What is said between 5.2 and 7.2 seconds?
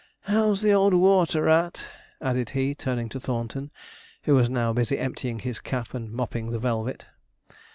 his cap and mopping the velvet.